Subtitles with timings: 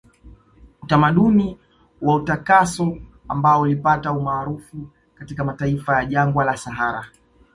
[0.81, 1.57] Utamaduni
[2.01, 4.77] wa utakaso ambao ulipata umaarufu
[5.15, 7.05] katika mataifa ya jangwa la sahara